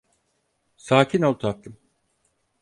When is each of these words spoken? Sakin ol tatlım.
Sakin 0.77 1.21
ol 1.21 1.33
tatlım. 1.33 1.77